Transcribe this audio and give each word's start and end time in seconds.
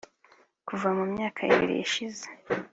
Kuva 0.67 0.87
mu 0.97 1.03
myaka 1.13 1.39
ibiri 1.51 1.75
ishize 1.85 2.25